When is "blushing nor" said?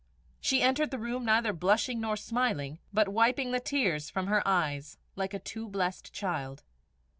1.53-2.17